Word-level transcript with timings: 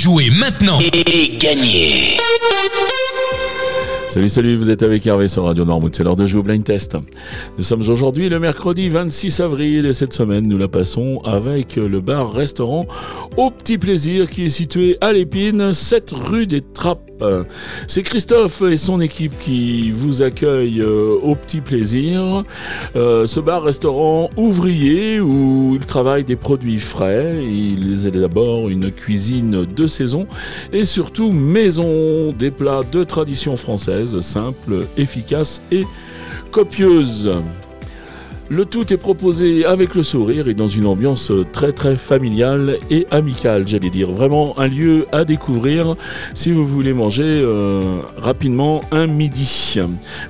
Jouez 0.00 0.30
maintenant 0.30 0.78
et 0.80 1.36
gagnez 1.38 2.18
Salut, 4.08 4.28
salut, 4.28 4.56
vous 4.56 4.70
êtes 4.70 4.84
avec 4.84 5.04
Hervé 5.04 5.26
sur 5.26 5.44
Radio 5.44 5.64
Noirmouth, 5.64 5.92
c'est 5.96 6.04
l'heure 6.04 6.14
de 6.14 6.24
jouer 6.24 6.38
au 6.38 6.42
blind 6.44 6.62
test. 6.62 6.96
Nous 7.56 7.64
sommes 7.64 7.80
aujourd'hui 7.80 8.28
le 8.28 8.38
mercredi 8.38 8.88
26 8.90 9.40
avril 9.40 9.86
et 9.86 9.92
cette 9.92 10.12
semaine 10.12 10.46
nous 10.46 10.56
la 10.56 10.68
passons 10.68 11.20
avec 11.24 11.74
le 11.74 12.00
bar-restaurant 12.00 12.86
Au 13.36 13.50
Petit 13.50 13.76
Plaisir 13.76 14.30
qui 14.30 14.44
est 14.44 14.50
situé 14.50 14.98
à 15.00 15.12
l'Épine, 15.12 15.72
7 15.72 16.12
rue 16.12 16.46
des 16.46 16.60
Trappes. 16.60 17.07
C'est 17.86 18.02
Christophe 18.02 18.62
et 18.62 18.76
son 18.76 19.00
équipe 19.00 19.38
qui 19.38 19.90
vous 19.90 20.22
accueillent 20.22 20.80
euh, 20.80 21.16
au 21.22 21.34
petit 21.34 21.60
plaisir. 21.60 22.44
Euh, 22.96 23.26
ce 23.26 23.40
bar-restaurant 23.40 24.30
ouvrier 24.36 25.20
où 25.20 25.76
ils 25.78 25.86
travaillent 25.86 26.24
des 26.24 26.36
produits 26.36 26.78
frais, 26.78 27.44
ils 27.44 28.06
élaborent 28.06 28.68
une 28.68 28.90
cuisine 28.90 29.64
de 29.64 29.86
saison 29.86 30.26
et 30.72 30.84
surtout 30.84 31.32
maison, 31.32 32.30
des 32.30 32.50
plats 32.50 32.82
de 32.90 33.04
tradition 33.04 33.56
française, 33.56 34.18
simples, 34.20 34.86
efficaces 34.96 35.62
et 35.72 35.84
copieuses. 36.50 37.30
Le 38.50 38.64
tout 38.64 38.94
est 38.94 38.96
proposé 38.96 39.66
avec 39.66 39.94
le 39.94 40.02
sourire 40.02 40.48
et 40.48 40.54
dans 40.54 40.68
une 40.68 40.86
ambiance 40.86 41.30
très 41.52 41.72
très 41.72 41.96
familiale 41.96 42.78
et 42.90 43.06
amicale, 43.10 43.68
j'allais 43.68 43.90
dire. 43.90 44.10
Vraiment 44.10 44.58
un 44.58 44.68
lieu 44.68 45.06
à 45.12 45.26
découvrir 45.26 45.96
si 46.32 46.50
vous 46.50 46.66
voulez 46.66 46.94
manger 46.94 47.24
euh, 47.24 47.98
rapidement 48.16 48.80
un 48.90 49.06
midi. 49.06 49.74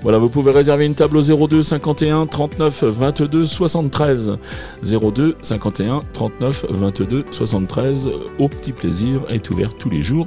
Voilà, 0.02 0.18
vous 0.18 0.28
pouvez 0.28 0.50
réserver 0.50 0.86
une 0.86 0.96
table 0.96 1.16
au 1.16 1.46
02 1.46 1.62
51 1.62 2.26
39 2.26 2.84
22 2.84 3.44
73. 3.44 4.36
02 4.82 5.36
51 5.40 6.00
39 6.12 6.66
22 6.70 7.24
73. 7.30 8.08
Au 8.40 8.48
petit 8.48 8.72
plaisir 8.72 9.20
est 9.28 9.48
ouvert 9.48 9.74
tous 9.74 9.90
les 9.90 10.02
jours 10.02 10.26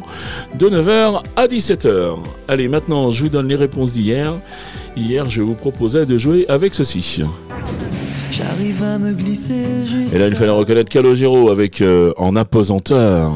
de 0.58 0.70
9h 0.70 1.24
à 1.36 1.48
17h. 1.48 2.20
Allez, 2.48 2.70
maintenant 2.70 3.12
je 3.12 3.24
vous 3.24 3.30
donne 3.30 3.50
les 3.50 3.56
réponses 3.58 3.92
d'hier. 3.92 4.34
Hier, 4.96 5.30
je 5.30 5.42
vous 5.42 5.56
proposais 5.56 6.06
de 6.06 6.18
jouer 6.18 6.46
avec 6.48 6.74
ceci. 6.74 7.22
J'arrive 8.32 8.82
à 8.82 8.98
me 8.98 9.12
glisser 9.12 9.66
Et 10.14 10.18
là, 10.18 10.28
il 10.28 10.36
fallait 10.36 10.52
reconnaître 10.52 10.90
Calogero 10.90 11.50
avec 11.50 11.82
euh, 11.82 12.14
En 12.16 12.38
apesanteur. 12.38 13.30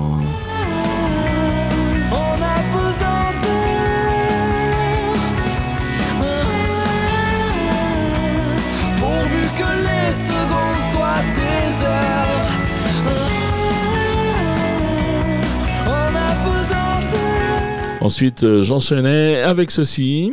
Ensuite, 17.99 18.43
euh, 18.43 18.61
j'enchaînais 18.61 19.41
avec 19.41 19.71
ceci. 19.71 20.31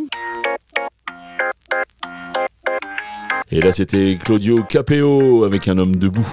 Et 3.55 3.61
là, 3.61 3.70
c'était 3.70 4.17
Claudio 4.19 4.62
Capeo 4.67 5.45
avec 5.45 5.69
un 5.69 5.77
homme 5.77 5.95
debout. 5.97 6.27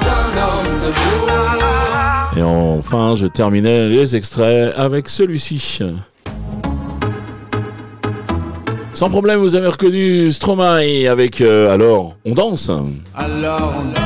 Un 0.00 0.40
homme 0.40 0.80
debout. 0.80 1.28
Et 2.36 2.42
enfin, 2.42 3.14
je 3.14 3.28
terminais 3.28 3.88
les 3.88 4.16
extraits 4.16 4.74
avec 4.76 5.08
celui-ci. 5.08 5.80
Sans 8.92 9.10
problème, 9.10 9.38
vous 9.38 9.54
avez 9.54 9.68
reconnu 9.68 10.32
Stromae 10.32 11.08
avec 11.08 11.40
euh, 11.40 11.72
Alors, 11.72 12.16
on 12.24 12.34
danse 12.34 12.70
Alors, 13.14 13.74
on 13.78 13.84
danse. 13.84 13.98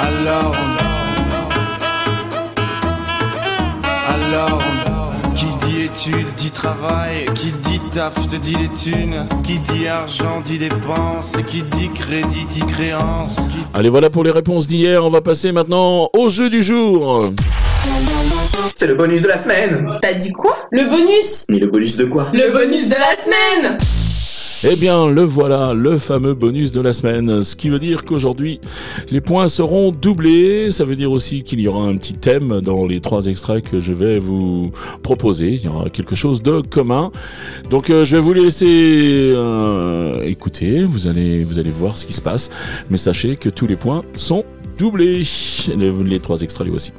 Alors, 0.00 0.54
Alors, 4.08 4.62
qui 5.34 5.46
dit 5.66 5.82
études 5.82 6.26
dit 6.36 6.50
travail, 6.50 7.24
qui 7.34 7.50
dit 7.68 7.80
taf 7.92 8.14
te 8.28 8.36
dit 8.36 8.54
les 8.54 8.68
thunes, 8.68 9.26
qui 9.42 9.58
dit 9.58 9.88
argent 9.88 10.42
dit 10.44 10.58
dépense, 10.58 11.36
qui 11.48 11.62
dit 11.62 11.90
crédit 11.94 12.46
dit 12.50 12.64
créance. 12.66 13.38
Allez, 13.72 13.88
voilà 13.88 14.10
pour 14.10 14.22
les 14.22 14.30
réponses 14.30 14.66
d'hier. 14.68 15.04
On 15.04 15.10
va 15.10 15.20
passer 15.20 15.50
maintenant 15.50 16.08
au 16.12 16.28
jeu 16.28 16.50
du 16.50 16.62
jour. 16.62 17.20
C'est 18.76 18.86
le 18.88 18.94
bonus 18.94 19.22
de 19.22 19.28
la 19.28 19.36
semaine 19.38 19.86
T'as 20.02 20.14
dit 20.14 20.32
quoi? 20.32 20.56
Le 20.72 20.88
bonus 20.88 21.44
Mais 21.48 21.58
le 21.58 21.68
bonus 21.68 21.96
de 21.96 22.06
quoi? 22.06 22.30
Le 22.32 22.50
bonus 22.52 22.88
de 22.88 22.94
la 22.94 23.16
semaine 23.16 23.78
eh 24.66 24.76
bien, 24.76 25.10
le 25.10 25.20
voilà, 25.20 25.74
le 25.74 25.98
fameux 25.98 26.32
bonus 26.32 26.72
de 26.72 26.80
la 26.80 26.94
semaine. 26.94 27.42
Ce 27.42 27.54
qui 27.54 27.68
veut 27.68 27.78
dire 27.78 28.06
qu'aujourd'hui, 28.06 28.62
les 29.10 29.20
points 29.20 29.48
seront 29.48 29.90
doublés. 29.90 30.70
Ça 30.70 30.86
veut 30.86 30.96
dire 30.96 31.12
aussi 31.12 31.42
qu'il 31.42 31.60
y 31.60 31.68
aura 31.68 31.84
un 31.84 31.94
petit 31.98 32.14
thème 32.14 32.62
dans 32.62 32.86
les 32.86 33.00
trois 33.00 33.26
extraits 33.26 33.68
que 33.68 33.78
je 33.78 33.92
vais 33.92 34.18
vous 34.18 34.70
proposer. 35.02 35.50
Il 35.50 35.64
y 35.64 35.68
aura 35.68 35.90
quelque 35.90 36.14
chose 36.14 36.40
de 36.40 36.62
commun. 36.62 37.12
Donc, 37.68 37.90
euh, 37.90 38.06
je 38.06 38.16
vais 38.16 38.22
vous 38.22 38.32
laisser 38.32 39.32
euh, 39.34 40.22
écouter. 40.22 40.84
Vous 40.84 41.08
allez, 41.08 41.44
vous 41.44 41.58
allez 41.58 41.70
voir 41.70 41.98
ce 41.98 42.06
qui 42.06 42.14
se 42.14 42.22
passe. 42.22 42.48
Mais 42.88 42.96
sachez 42.96 43.36
que 43.36 43.50
tous 43.50 43.66
les 43.66 43.76
points 43.76 44.02
sont 44.16 44.44
doublés. 44.78 45.24
Les, 45.76 45.92
les 45.92 46.20
trois 46.20 46.40
extraits, 46.40 46.64
les 46.64 46.70
voici. 46.70 46.92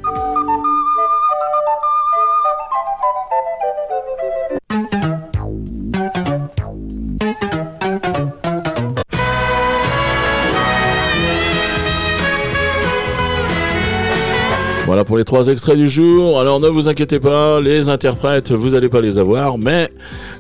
Voilà 14.86 15.04
pour 15.04 15.18
les 15.18 15.24
trois 15.24 15.48
extraits 15.48 15.78
du 15.78 15.90
jour. 15.90 16.40
Alors 16.40 16.60
ne 16.60 16.68
vous 16.68 16.88
inquiétez 16.88 17.20
pas, 17.20 17.60
les 17.60 17.90
interprètes, 17.90 18.52
vous 18.52 18.70
n'allez 18.70 18.88
pas 18.88 19.02
les 19.02 19.18
avoir, 19.18 19.58
mais 19.58 19.90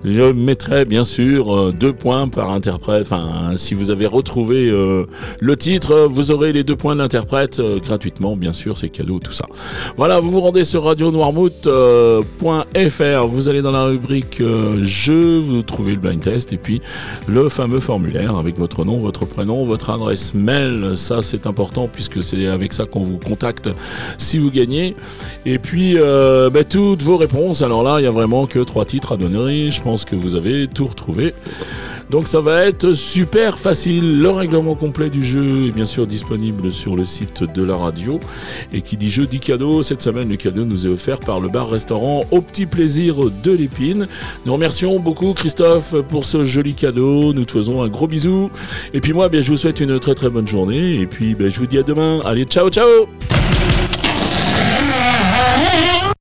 je 0.03 0.21
mettrai 0.21 0.85
bien 0.85 1.03
sûr 1.03 1.51
euh, 1.51 1.71
deux 1.71 1.93
points 1.93 2.27
par 2.27 2.51
interprète. 2.51 3.01
Enfin, 3.01 3.53
si 3.55 3.73
vous 3.73 3.89
avez 3.89 4.05
retrouvé 4.05 4.69
euh, 4.69 5.07
le 5.39 5.57
titre, 5.57 6.07
vous 6.11 6.29
aurez 6.29 6.53
les 6.53 6.63
deux 6.63 6.75
points 6.75 6.95
d'interprète 6.95 7.59
euh, 7.59 7.79
gratuitement, 7.79 8.35
bien 8.35 8.51
sûr, 8.51 8.77
c'est 8.77 8.89
cadeau, 8.89 9.17
tout 9.17 9.31
ça. 9.31 9.47
Voilà, 9.97 10.19
vous 10.19 10.29
vous 10.29 10.41
rendez 10.41 10.63
sur 10.63 10.83
radionoirmouth.fr, 10.83 13.27
vous 13.27 13.49
allez 13.49 13.63
dans 13.63 13.71
la 13.71 13.85
rubrique 13.85 14.43
jeu, 14.83 15.39
vous 15.39 15.63
trouvez 15.63 15.93
le 15.93 15.99
blind 15.99 16.21
test 16.21 16.53
et 16.53 16.57
puis 16.57 16.81
le 17.27 17.49
fameux 17.49 17.79
formulaire 17.79 18.37
avec 18.37 18.59
votre 18.59 18.85
nom, 18.85 18.99
votre 18.99 19.25
prénom, 19.25 19.65
votre 19.65 19.89
adresse 19.89 20.35
mail. 20.35 20.91
Ça, 20.93 21.23
c'est 21.23 21.47
important 21.47 21.89
puisque 21.91 22.21
c'est 22.21 22.45
avec 22.45 22.73
ça 22.73 22.85
qu'on 22.85 23.01
vous 23.01 23.17
contacte 23.17 23.69
vous 24.39 24.51
gagnez. 24.51 24.95
Et 25.45 25.59
puis, 25.59 25.95
bah, 25.95 26.63
toutes 26.63 27.03
vos 27.03 27.17
réponses. 27.17 27.61
Alors 27.61 27.83
là, 27.83 27.99
il 27.99 28.03
y 28.03 28.07
a 28.07 28.11
vraiment 28.11 28.45
que 28.45 28.59
trois 28.59 28.85
titres 28.85 29.13
à 29.13 29.17
donner. 29.17 29.71
Je 29.71 29.81
pense 29.81 30.05
que 30.05 30.15
vous 30.15 30.35
avez 30.35 30.67
tout 30.67 30.85
retrouvé. 30.85 31.33
Donc 32.09 32.27
ça 32.27 32.39
va 32.39 32.65
être 32.65 32.93
super 32.93 33.57
facile. 33.57 34.19
Le 34.19 34.29
règlement 34.29 34.75
complet 34.75 35.09
du 35.09 35.23
jeu 35.23 35.67
est 35.67 35.71
bien 35.71 35.85
sûr 35.85 36.05
disponible 36.05 36.71
sur 36.71 36.95
le 36.95 37.03
site 37.03 37.43
de 37.43 37.63
la 37.63 37.75
radio. 37.75 38.19
Et 38.73 38.81
qui 38.81 38.95
dit 38.97 39.09
jeu 39.09 39.25
dit 39.25 39.39
cadeau. 39.39 39.81
Cette 39.81 40.01
semaine, 40.01 40.29
le 40.29 40.35
cadeau 40.35 40.65
nous 40.65 40.85
est 40.85 40.89
offert 40.89 41.19
par 41.19 41.39
le 41.39 41.49
bar-restaurant 41.49 42.23
Au 42.31 42.41
Petit 42.41 42.65
Plaisir 42.65 43.15
de 43.43 43.51
l'Épine. 43.51 44.07
Nous 44.45 44.53
remercions 44.53 44.99
beaucoup 44.99 45.33
Christophe 45.33 45.95
pour 46.09 46.25
ce 46.25 46.43
joli 46.43 46.75
cadeau. 46.75 47.33
Nous 47.33 47.45
te 47.45 47.53
faisons 47.53 47.81
un 47.81 47.87
gros 47.87 48.07
bisou. 48.07 48.51
Et 48.93 49.01
puis 49.01 49.13
moi, 49.13 49.27
bien, 49.29 49.41
je 49.41 49.49
vous 49.49 49.57
souhaite 49.57 49.79
une 49.79 49.99
très 49.99 50.13
très 50.13 50.29
bonne 50.29 50.47
journée. 50.47 50.99
Et 50.99 51.07
puis 51.07 51.33
ben, 51.33 51.49
je 51.49 51.59
vous 51.59 51.67
dis 51.67 51.79
à 51.79 51.83
demain. 51.83 52.21
Allez, 52.23 52.45
ciao 52.45 52.69
ciao 52.69 52.85